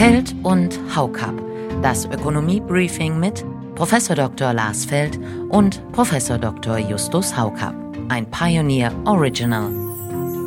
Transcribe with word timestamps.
Feld 0.00 0.34
und 0.44 0.80
Haukap. 0.96 1.34
Das 1.82 2.06
Ökonomie-Briefing 2.06 3.20
mit 3.20 3.44
Prof. 3.74 3.94
Dr. 4.08 4.54
Lars 4.54 4.86
Feld 4.86 5.20
und 5.50 5.82
Prof. 5.92 6.10
Dr. 6.40 6.78
Justus 6.78 7.36
Haukap. 7.36 7.74
Ein 8.08 8.24
Pioneer 8.30 8.94
Original. 9.04 9.70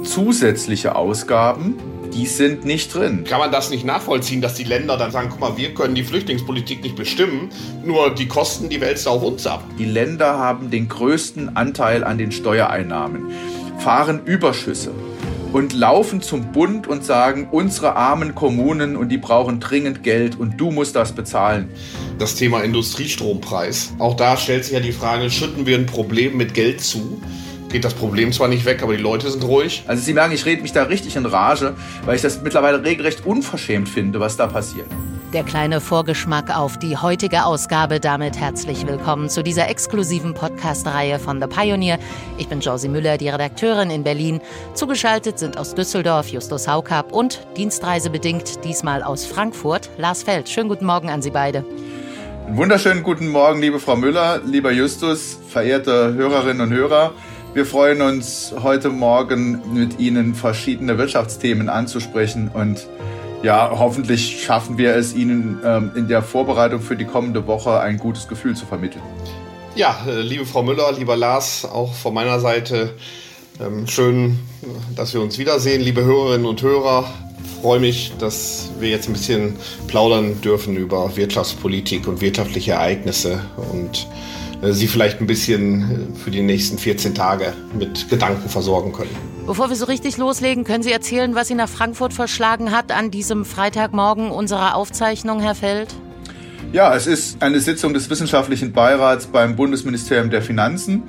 Zusätzliche 0.03 0.95
Ausgaben, 0.95 1.75
die 2.15 2.25
sind 2.25 2.65
nicht 2.65 2.95
drin. 2.95 3.25
Kann 3.25 3.37
man 3.37 3.51
das 3.51 3.69
nicht 3.69 3.85
nachvollziehen, 3.85 4.41
dass 4.41 4.55
die 4.55 4.63
Länder 4.63 4.97
dann 4.97 5.11
sagen, 5.11 5.27
guck 5.29 5.39
mal, 5.39 5.55
wir 5.55 5.75
können 5.75 5.93
die 5.93 6.03
Flüchtlingspolitik 6.03 6.81
nicht 6.81 6.95
bestimmen, 6.95 7.49
nur 7.85 8.15
die 8.15 8.27
Kosten, 8.27 8.69
die 8.69 8.81
wälzt 8.81 9.07
auf 9.07 9.21
uns 9.21 9.45
ab. 9.45 9.63
Die 9.77 9.85
Länder 9.85 10.39
haben 10.39 10.71
den 10.71 10.87
größten 10.87 11.55
Anteil 11.55 12.03
an 12.03 12.17
den 12.17 12.31
Steuereinnahmen, 12.31 13.29
fahren 13.77 14.25
Überschüsse 14.25 14.93
und 15.53 15.71
laufen 15.71 16.21
zum 16.21 16.51
Bund 16.51 16.87
und 16.87 17.05
sagen, 17.05 17.47
unsere 17.51 17.95
armen 17.95 18.33
Kommunen 18.33 18.97
und 18.97 19.09
die 19.09 19.19
brauchen 19.19 19.59
dringend 19.59 20.01
Geld 20.03 20.37
und 20.39 20.59
du 20.59 20.71
musst 20.71 20.95
das 20.95 21.13
bezahlen. 21.13 21.69
Das 22.17 22.35
Thema 22.35 22.63
Industriestrompreis. 22.63 23.93
Auch 23.99 24.15
da 24.15 24.35
stellt 24.35 24.65
sich 24.65 24.73
ja 24.73 24.79
die 24.79 24.91
Frage, 24.91 25.29
schütten 25.29 25.67
wir 25.67 25.77
ein 25.77 25.85
Problem 25.85 26.35
mit 26.37 26.55
Geld 26.55 26.81
zu? 26.81 27.21
Geht 27.69 27.85
das 27.85 27.93
Problem 27.93 28.33
zwar 28.33 28.47
nicht 28.47 28.65
weg, 28.65 28.81
aber 28.81 28.95
die 28.95 29.01
Leute 29.01 29.29
sind 29.29 29.43
ruhig. 29.43 29.83
Also 29.87 30.03
Sie 30.03 30.13
merken, 30.13 30.33
ich 30.33 30.45
rede 30.45 30.63
mich 30.63 30.73
da 30.73 30.83
richtig 30.83 31.15
in 31.15 31.25
Rage, 31.25 31.75
weil 32.05 32.15
ich 32.15 32.21
das 32.23 32.41
mittlerweile 32.41 32.83
regelrecht 32.83 33.25
unverschämt 33.25 33.89
finde, 33.89 34.19
was 34.19 34.37
da 34.37 34.47
passiert. 34.47 34.87
Der 35.33 35.43
kleine 35.43 35.81
Vorgeschmack 35.81 36.55
auf 36.55 36.77
die 36.77 36.95
heutige 36.95 37.45
Ausgabe. 37.45 37.99
Damit 37.99 38.39
herzlich 38.39 38.85
willkommen 38.85 39.29
zu 39.29 39.41
dieser 39.41 39.67
exklusiven 39.67 40.35
Podcast-Reihe 40.35 41.17
von 41.17 41.41
The 41.41 41.47
Pioneer. 41.47 41.97
Ich 42.37 42.49
bin 42.49 42.59
Josie 42.59 42.87
Müller, 42.87 43.17
die 43.17 43.29
Redakteurin 43.29 43.89
in 43.89 44.03
Berlin. 44.03 44.41
Zugeschaltet 44.75 45.39
sind 45.39 45.57
aus 45.57 45.73
Düsseldorf 45.73 46.27
Justus 46.27 46.67
Haukap 46.67 47.11
und 47.11 47.47
dienstreisebedingt 47.57 48.63
diesmal 48.63 49.01
aus 49.01 49.25
Frankfurt 49.25 49.89
Lars 49.97 50.21
Feld. 50.21 50.49
Schönen 50.49 50.69
guten 50.69 50.85
Morgen 50.85 51.09
an 51.09 51.23
Sie 51.23 51.31
beide. 51.31 51.65
Einen 52.45 52.57
wunderschönen 52.57 53.01
guten 53.01 53.27
Morgen, 53.29 53.59
liebe 53.59 53.79
Frau 53.79 53.95
Müller, 53.95 54.39
lieber 54.45 54.71
Justus, 54.71 55.39
verehrte 55.49 56.13
Hörerinnen 56.13 56.61
und 56.61 56.71
Hörer. 56.71 57.11
Wir 57.55 57.65
freuen 57.65 58.03
uns 58.03 58.53
heute 58.61 58.89
Morgen 58.89 59.61
mit 59.73 59.99
Ihnen 59.99 60.35
verschiedene 60.35 60.99
Wirtschaftsthemen 60.99 61.69
anzusprechen 61.69 62.51
und 62.53 62.87
ja, 63.43 63.71
hoffentlich 63.77 64.41
schaffen 64.41 64.77
wir 64.77 64.95
es 64.95 65.13
Ihnen 65.13 65.59
ähm, 65.63 65.91
in 65.95 66.07
der 66.07 66.23
Vorbereitung 66.23 66.81
für 66.81 66.95
die 66.95 67.05
kommende 67.05 67.45
Woche 67.45 67.79
ein 67.79 67.97
gutes 67.97 68.27
Gefühl 68.27 68.55
zu 68.55 68.65
vermitteln. 68.65 69.03
Ja, 69.75 69.97
äh, 70.07 70.21
liebe 70.21 70.45
Frau 70.45 70.63
Müller, 70.63 70.91
lieber 70.93 71.17
Lars, 71.17 71.65
auch 71.65 71.93
von 71.93 72.13
meiner 72.13 72.39
Seite 72.39 72.93
ähm, 73.59 73.85
schön, 73.85 74.39
dass 74.95 75.13
wir 75.13 75.21
uns 75.21 75.37
wiedersehen, 75.37 75.81
liebe 75.81 76.03
Hörerinnen 76.03 76.47
und 76.47 76.61
Hörer. 76.61 77.05
Freue 77.61 77.79
mich, 77.79 78.13
dass 78.17 78.69
wir 78.79 78.89
jetzt 78.89 79.07
ein 79.07 79.13
bisschen 79.13 79.55
plaudern 79.87 80.41
dürfen 80.41 80.75
über 80.77 81.15
Wirtschaftspolitik 81.15 82.07
und 82.07 82.21
wirtschaftliche 82.21 82.73
Ereignisse 82.73 83.41
und 83.71 84.07
äh, 84.61 84.71
Sie 84.71 84.87
vielleicht 84.87 85.19
ein 85.19 85.27
bisschen 85.27 86.13
äh, 86.13 86.17
für 86.17 86.31
die 86.31 86.41
nächsten 86.41 86.77
14 86.77 87.13
Tage 87.13 87.53
mit 87.77 88.09
Gedanken 88.09 88.47
versorgen 88.47 88.93
können. 88.93 89.32
Bevor 89.45 89.67
wir 89.67 89.75
so 89.75 89.85
richtig 89.85 90.15
loslegen, 90.15 90.63
können 90.63 90.83
Sie 90.83 90.91
erzählen, 90.91 91.35
was 91.35 91.49
Sie 91.49 91.55
nach 91.55 91.67
Frankfurt 91.67 92.13
verschlagen 92.13 92.71
hat 92.71 92.93
an 92.93 93.11
diesem 93.11 93.43
Freitagmorgen 93.43 94.31
unserer 94.31 94.75
Aufzeichnung, 94.75 95.41
Herr 95.41 95.53
Feld? 95.53 95.93
Ja, 96.71 96.95
es 96.95 97.07
ist 97.07 97.43
eine 97.43 97.59
Sitzung 97.59 97.93
des 97.93 98.09
Wissenschaftlichen 98.09 98.71
Beirats 98.71 99.27
beim 99.27 99.57
Bundesministerium 99.57 100.29
der 100.29 100.41
Finanzen. 100.41 101.03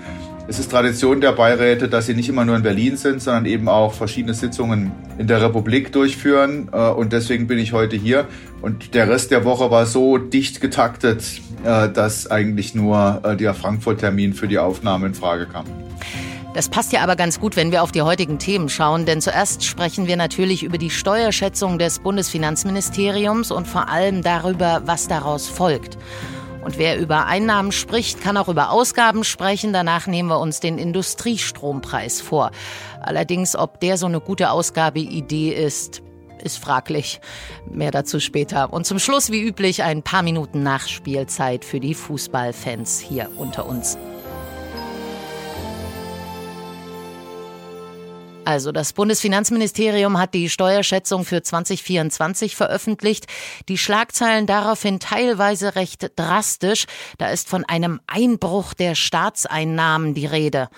Es 0.48 0.58
ist 0.58 0.70
Tradition 0.70 1.20
der 1.20 1.30
Beiräte, 1.30 1.88
dass 1.88 2.06
sie 2.06 2.14
nicht 2.14 2.28
immer 2.28 2.44
nur 2.44 2.56
in 2.56 2.62
Berlin 2.62 2.96
sind, 2.96 3.22
sondern 3.22 3.46
eben 3.46 3.68
auch 3.68 3.94
verschiedene 3.94 4.34
Sitzungen 4.34 4.90
in 5.16 5.28
der 5.28 5.40
Republik 5.40 5.92
durchführen. 5.92 6.68
Äh, 6.72 6.88
und 6.90 7.12
deswegen 7.12 7.46
bin 7.46 7.60
ich 7.60 7.72
heute 7.72 7.94
hier. 7.94 8.26
Und 8.60 8.94
der 8.94 9.08
Rest 9.08 9.30
der 9.30 9.44
Woche 9.44 9.70
war 9.70 9.86
so 9.86 10.18
dicht 10.18 10.60
getaktet, 10.60 11.40
äh, 11.62 11.88
dass 11.88 12.30
eigentlich 12.30 12.74
nur 12.74 13.22
äh, 13.24 13.36
der 13.36 13.54
Frankfurt-Termin 13.54 14.34
für 14.34 14.48
die 14.48 14.58
Aufnahme 14.58 15.06
in 15.06 15.14
Frage 15.14 15.46
kam. 15.46 15.66
Das 16.54 16.68
passt 16.68 16.92
ja 16.92 17.02
aber 17.02 17.16
ganz 17.16 17.40
gut, 17.40 17.56
wenn 17.56 17.72
wir 17.72 17.82
auf 17.82 17.90
die 17.90 18.02
heutigen 18.02 18.38
Themen 18.38 18.68
schauen, 18.68 19.06
denn 19.06 19.20
zuerst 19.20 19.64
sprechen 19.64 20.06
wir 20.06 20.16
natürlich 20.16 20.62
über 20.62 20.78
die 20.78 20.88
Steuerschätzung 20.88 21.80
des 21.80 21.98
Bundesfinanzministeriums 21.98 23.50
und 23.50 23.66
vor 23.66 23.88
allem 23.88 24.22
darüber, 24.22 24.82
was 24.84 25.08
daraus 25.08 25.48
folgt. 25.48 25.98
Und 26.64 26.78
wer 26.78 26.96
über 26.96 27.26
Einnahmen 27.26 27.72
spricht, 27.72 28.20
kann 28.20 28.36
auch 28.36 28.48
über 28.48 28.70
Ausgaben 28.70 29.24
sprechen. 29.24 29.72
Danach 29.72 30.06
nehmen 30.06 30.28
wir 30.28 30.38
uns 30.38 30.60
den 30.60 30.78
Industriestrompreis 30.78 32.20
vor. 32.20 32.52
Allerdings, 33.00 33.56
ob 33.56 33.80
der 33.80 33.98
so 33.98 34.06
eine 34.06 34.20
gute 34.20 34.50
Ausgabeidee 34.50 35.50
ist, 35.50 36.02
ist 36.40 36.58
fraglich. 36.58 37.20
Mehr 37.68 37.90
dazu 37.90 38.20
später. 38.20 38.72
Und 38.72 38.86
zum 38.86 39.00
Schluss, 39.00 39.32
wie 39.32 39.42
üblich, 39.42 39.82
ein 39.82 40.04
paar 40.04 40.22
Minuten 40.22 40.62
Nachspielzeit 40.62 41.64
für 41.64 41.80
die 41.80 41.94
Fußballfans 41.94 43.00
hier 43.00 43.28
unter 43.36 43.66
uns. 43.66 43.98
Also 48.44 48.72
das 48.72 48.92
Bundesfinanzministerium 48.92 50.18
hat 50.18 50.34
die 50.34 50.50
Steuerschätzung 50.50 51.24
für 51.24 51.42
2024 51.42 52.56
veröffentlicht. 52.56 53.26
Die 53.68 53.78
Schlagzeilen 53.78 54.46
daraufhin 54.46 55.00
teilweise 55.00 55.76
recht 55.76 56.12
drastisch. 56.16 56.84
Da 57.18 57.30
ist 57.30 57.48
von 57.48 57.64
einem 57.64 58.00
Einbruch 58.06 58.74
der 58.74 58.94
Staatseinnahmen 58.94 60.14
die 60.14 60.26
Rede. 60.26 60.68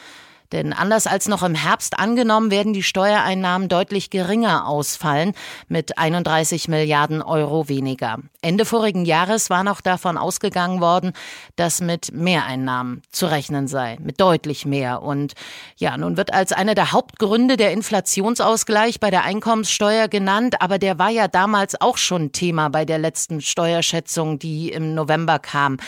Denn 0.52 0.72
anders 0.72 1.06
als 1.06 1.28
noch 1.28 1.42
im 1.42 1.54
Herbst 1.54 1.98
angenommen, 1.98 2.50
werden 2.50 2.72
die 2.72 2.82
Steuereinnahmen 2.82 3.68
deutlich 3.68 4.10
geringer 4.10 4.66
ausfallen, 4.66 5.32
mit 5.68 5.98
31 5.98 6.68
Milliarden 6.68 7.22
Euro 7.22 7.68
weniger. 7.68 8.18
Ende 8.42 8.64
vorigen 8.64 9.04
Jahres 9.04 9.50
war 9.50 9.64
noch 9.64 9.80
davon 9.80 10.16
ausgegangen 10.16 10.80
worden, 10.80 11.12
dass 11.56 11.80
mit 11.80 12.12
Mehreinnahmen 12.12 13.02
zu 13.10 13.26
rechnen 13.26 13.66
sei, 13.66 13.96
mit 14.00 14.20
deutlich 14.20 14.64
mehr. 14.66 15.02
Und 15.02 15.34
ja, 15.76 15.96
nun 15.96 16.16
wird 16.16 16.32
als 16.32 16.52
einer 16.52 16.74
der 16.74 16.92
Hauptgründe 16.92 17.56
der 17.56 17.72
Inflationsausgleich 17.72 19.00
bei 19.00 19.10
der 19.10 19.24
Einkommenssteuer 19.24 20.08
genannt, 20.08 20.62
aber 20.62 20.78
der 20.78 20.98
war 20.98 21.10
ja 21.10 21.28
damals 21.28 21.80
auch 21.80 21.96
schon 21.96 22.32
Thema 22.32 22.68
bei 22.68 22.84
der 22.84 22.98
letzten 22.98 23.40
Steuerschätzung, 23.40 24.38
die 24.38 24.70
im 24.70 24.94
November 24.94 25.38
kam. 25.38 25.78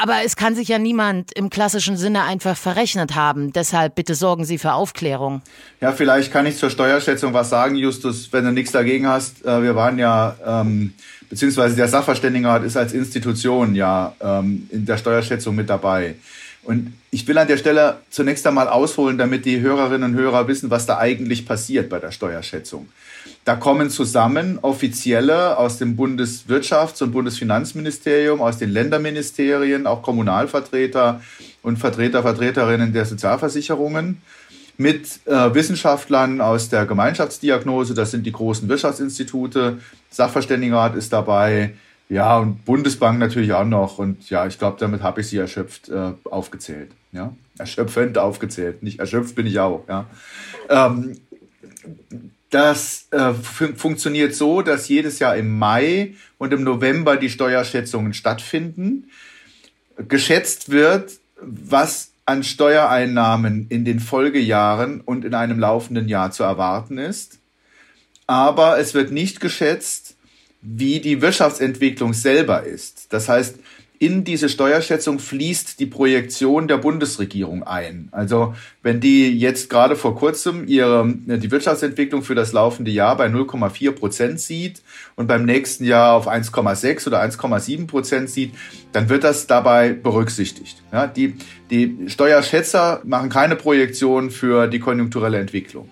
Aber 0.00 0.22
es 0.24 0.36
kann 0.36 0.54
sich 0.54 0.68
ja 0.68 0.78
niemand 0.78 1.32
im 1.32 1.50
klassischen 1.50 1.96
Sinne 1.96 2.22
einfach 2.22 2.56
verrechnet 2.56 3.16
haben. 3.16 3.52
Deshalb 3.52 3.96
bitte 3.96 4.14
sorgen 4.14 4.44
Sie 4.44 4.58
für 4.58 4.72
Aufklärung. 4.72 5.42
Ja, 5.80 5.92
vielleicht 5.92 6.32
kann 6.32 6.46
ich 6.46 6.56
zur 6.56 6.70
Steuerschätzung 6.70 7.32
was 7.32 7.50
sagen, 7.50 7.74
Justus, 7.74 8.32
wenn 8.32 8.44
du 8.44 8.52
nichts 8.52 8.70
dagegen 8.72 9.08
hast. 9.08 9.44
Äh, 9.44 9.62
wir 9.62 9.74
waren 9.74 9.98
ja, 9.98 10.36
ähm, 10.46 10.94
beziehungsweise 11.28 11.74
der 11.74 11.88
Sachverständigenrat 11.88 12.62
ist 12.62 12.76
als 12.76 12.92
Institution 12.92 13.74
ja 13.74 14.14
ähm, 14.20 14.68
in 14.70 14.86
der 14.86 14.98
Steuerschätzung 14.98 15.56
mit 15.56 15.68
dabei. 15.68 16.14
Und 16.68 16.92
ich 17.10 17.26
will 17.26 17.38
an 17.38 17.48
der 17.48 17.56
Stelle 17.56 17.96
zunächst 18.10 18.46
einmal 18.46 18.68
ausholen, 18.68 19.16
damit 19.16 19.46
die 19.46 19.60
Hörerinnen 19.60 20.12
und 20.12 20.18
Hörer 20.20 20.48
wissen, 20.48 20.68
was 20.68 20.84
da 20.84 20.98
eigentlich 20.98 21.46
passiert 21.46 21.88
bei 21.88 21.98
der 21.98 22.10
Steuerschätzung. 22.10 22.88
Da 23.46 23.56
kommen 23.56 23.88
zusammen 23.88 24.58
Offizielle 24.60 25.56
aus 25.56 25.78
dem 25.78 25.96
Bundeswirtschafts- 25.96 27.02
und 27.02 27.12
Bundesfinanzministerium, 27.12 28.42
aus 28.42 28.58
den 28.58 28.68
Länderministerien, 28.68 29.86
auch 29.86 30.02
Kommunalvertreter 30.02 31.22
und 31.62 31.78
Vertreter, 31.78 32.20
Vertreterinnen 32.20 32.92
der 32.92 33.06
Sozialversicherungen 33.06 34.20
mit 34.76 35.20
äh, 35.24 35.54
Wissenschaftlern 35.54 36.42
aus 36.42 36.68
der 36.68 36.84
Gemeinschaftsdiagnose, 36.84 37.94
das 37.94 38.10
sind 38.10 38.26
die 38.26 38.32
großen 38.32 38.68
Wirtschaftsinstitute, 38.68 39.78
Sachverständigenrat 40.10 40.96
ist 40.96 41.14
dabei, 41.14 41.72
ja, 42.08 42.38
und 42.38 42.64
Bundesbank 42.64 43.18
natürlich 43.18 43.52
auch 43.52 43.64
noch. 43.64 43.98
Und 43.98 44.30
ja, 44.30 44.46
ich 44.46 44.58
glaube, 44.58 44.78
damit 44.80 45.02
habe 45.02 45.20
ich 45.20 45.28
sie 45.28 45.36
erschöpft 45.36 45.88
äh, 45.88 46.12
aufgezählt. 46.24 46.90
Ja, 47.12 47.34
erschöpfend 47.58 48.18
aufgezählt. 48.18 48.82
Nicht 48.82 48.98
erschöpft 48.98 49.34
bin 49.34 49.46
ich 49.46 49.58
auch. 49.58 49.84
Ja. 49.88 50.06
Ähm, 50.68 51.18
das 52.50 53.08
äh, 53.10 53.34
fun 53.34 53.76
funktioniert 53.76 54.34
so, 54.34 54.62
dass 54.62 54.88
jedes 54.88 55.18
Jahr 55.18 55.36
im 55.36 55.58
Mai 55.58 56.14
und 56.38 56.52
im 56.52 56.64
November 56.64 57.16
die 57.16 57.28
Steuerschätzungen 57.28 58.14
stattfinden. 58.14 59.10
Geschätzt 60.08 60.70
wird, 60.70 61.12
was 61.40 62.12
an 62.24 62.42
Steuereinnahmen 62.42 63.66
in 63.68 63.84
den 63.84 64.00
Folgejahren 64.00 65.00
und 65.00 65.24
in 65.24 65.34
einem 65.34 65.58
laufenden 65.58 66.08
Jahr 66.08 66.30
zu 66.30 66.42
erwarten 66.42 66.98
ist. 66.98 67.38
Aber 68.26 68.78
es 68.78 68.94
wird 68.94 69.10
nicht 69.10 69.40
geschätzt, 69.40 70.07
wie 70.60 71.00
die 71.00 71.22
Wirtschaftsentwicklung 71.22 72.12
selber 72.12 72.64
ist. 72.64 73.12
Das 73.12 73.28
heißt, 73.28 73.58
in 74.00 74.22
diese 74.22 74.48
Steuerschätzung 74.48 75.18
fließt 75.18 75.80
die 75.80 75.86
Projektion 75.86 76.68
der 76.68 76.78
Bundesregierung 76.78 77.64
ein. 77.64 78.08
Also 78.12 78.54
wenn 78.82 79.00
die 79.00 79.36
jetzt 79.36 79.70
gerade 79.70 79.96
vor 79.96 80.14
kurzem 80.14 80.68
ihre, 80.68 81.12
die 81.26 81.50
Wirtschaftsentwicklung 81.50 82.22
für 82.22 82.36
das 82.36 82.52
laufende 82.52 82.92
Jahr 82.92 83.16
bei 83.16 83.26
0,4 83.26 83.90
Prozent 83.90 84.40
sieht 84.40 84.82
und 85.16 85.26
beim 85.26 85.44
nächsten 85.44 85.84
Jahr 85.84 86.14
auf 86.14 86.28
1,6 86.28 87.08
oder 87.08 87.20
1,7 87.20 87.88
Prozent 87.88 88.30
sieht, 88.30 88.54
dann 88.92 89.08
wird 89.08 89.24
das 89.24 89.48
dabei 89.48 89.92
berücksichtigt. 89.94 90.80
Ja, 90.92 91.08
die, 91.08 91.34
die 91.70 92.08
Steuerschätzer 92.08 93.00
machen 93.04 93.30
keine 93.30 93.56
Projektion 93.56 94.30
für 94.30 94.68
die 94.68 94.78
konjunkturelle 94.78 95.38
Entwicklung. 95.38 95.88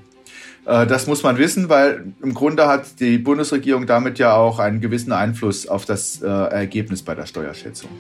Äh, 0.66 0.86
das 0.86 1.06
muss 1.06 1.22
man 1.22 1.38
wissen, 1.38 1.68
weil 1.68 2.04
im 2.22 2.34
Grunde 2.34 2.66
hat 2.66 3.00
die 3.00 3.18
Bundesregierung 3.18 3.86
damit 3.86 4.18
ja 4.18 4.34
auch 4.34 4.58
einen 4.58 4.80
gewissen 4.80 5.12
Einfluss 5.12 5.66
auf 5.66 5.84
das 5.84 6.20
äh, 6.22 6.26
Ergebnis 6.26 7.02
bei 7.02 7.14
der 7.14 7.26
Steuerschätzung. 7.26 7.90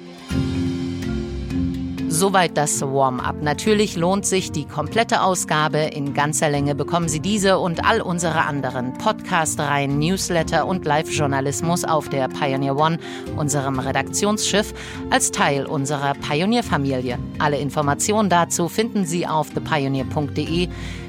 Soweit 2.08 2.56
das 2.56 2.80
Warm-up. 2.80 3.42
Natürlich 3.42 3.96
lohnt 3.96 4.24
sich 4.24 4.50
die 4.50 4.64
komplette 4.64 5.20
Ausgabe. 5.20 5.78
In 5.78 6.14
ganzer 6.14 6.48
Länge 6.48 6.74
bekommen 6.74 7.10
Sie 7.10 7.20
diese 7.20 7.58
und 7.58 7.84
all 7.84 8.00
unsere 8.00 8.46
anderen 8.46 8.94
Podcast-Reihen, 8.94 9.98
Newsletter 9.98 10.66
und 10.66 10.86
Live-Journalismus 10.86 11.84
auf 11.84 12.08
der 12.08 12.28
Pioneer 12.28 12.76
One, 12.76 12.98
unserem 13.36 13.78
Redaktionsschiff, 13.78 14.72
als 15.10 15.30
Teil 15.30 15.66
unserer 15.66 16.14
Pioneer-Familie. 16.14 17.18
Alle 17.38 17.58
Informationen 17.58 18.30
dazu 18.30 18.68
finden 18.68 19.04
Sie 19.04 19.26
auf 19.26 19.50
thepioneer.de. 19.50 20.68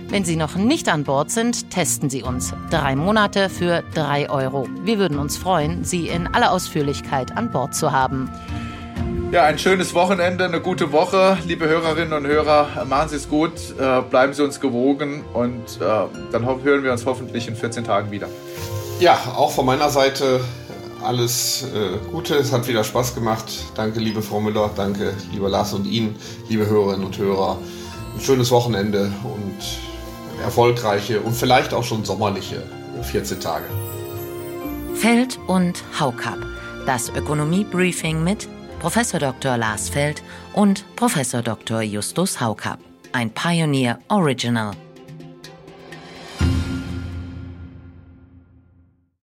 Wenn 0.09 0.23
Sie 0.23 0.37
noch 0.37 0.55
nicht 0.55 0.87
an 0.87 1.03
Bord 1.03 1.31
sind, 1.31 1.69
testen 1.69 2.09
Sie 2.09 2.23
uns. 2.23 2.53
Drei 2.69 2.95
Monate 2.95 3.49
für 3.49 3.83
drei 3.93 4.29
Euro. 4.29 4.65
Wir 4.83 4.99
würden 4.99 5.19
uns 5.19 5.35
freuen, 5.35 5.83
Sie 5.83 6.07
in 6.07 6.27
aller 6.27 6.53
Ausführlichkeit 6.53 7.35
an 7.35 7.51
Bord 7.51 7.75
zu 7.75 7.91
haben. 7.91 8.31
Ja, 9.33 9.43
ein 9.43 9.59
schönes 9.59 9.93
Wochenende, 9.93 10.45
eine 10.45 10.61
gute 10.61 10.93
Woche, 10.93 11.37
liebe 11.45 11.67
Hörerinnen 11.67 12.13
und 12.13 12.25
Hörer. 12.25 12.85
Machen 12.85 13.09
Sie 13.09 13.17
es 13.17 13.27
gut, 13.27 13.51
äh, 13.77 14.01
bleiben 14.01 14.31
Sie 14.31 14.41
uns 14.45 14.61
gewogen 14.61 15.25
und 15.33 15.81
äh, 15.81 16.05
dann 16.31 16.45
hören 16.45 16.83
wir 16.83 16.93
uns 16.93 17.05
hoffentlich 17.05 17.49
in 17.49 17.57
14 17.57 17.83
Tagen 17.83 18.09
wieder. 18.09 18.29
Ja, 19.01 19.19
auch 19.35 19.51
von 19.51 19.65
meiner 19.65 19.89
Seite 19.89 20.39
alles 21.03 21.63
äh, 21.63 21.97
Gute. 22.11 22.35
Es 22.35 22.53
hat 22.53 22.65
wieder 22.69 22.85
Spaß 22.85 23.13
gemacht. 23.13 23.51
Danke, 23.75 23.99
liebe 23.99 24.21
Frau 24.21 24.39
Müller. 24.39 24.71
Danke, 24.73 25.13
lieber 25.33 25.49
Lars 25.49 25.73
und 25.73 25.85
Ihnen, 25.85 26.15
liebe 26.47 26.65
Hörerinnen 26.65 27.05
und 27.05 27.17
Hörer. 27.17 27.57
Ein 28.15 28.21
schönes 28.21 28.49
Wochenende 28.51 29.11
und 29.25 29.86
erfolgreiche 30.43 31.21
und 31.21 31.33
vielleicht 31.33 31.73
auch 31.73 31.83
schon 31.83 32.05
sommerliche 32.05 32.63
14 33.03 33.39
Tage. 33.39 33.65
Feld 34.95 35.39
und 35.47 35.83
Haukap. 35.99 36.39
Das 36.85 37.09
Ökonomie-Briefing 37.09 38.23
mit 38.23 38.47
Professor 38.79 39.19
Dr. 39.19 39.57
Lars 39.57 39.89
Feld 39.89 40.23
und 40.53 40.85
Professor 40.95 41.41
Dr. 41.41 41.81
Justus 41.81 42.39
Haukapp. 42.39 42.79
Ein 43.11 43.31
Pioneer 43.31 43.99
Original. 44.09 44.71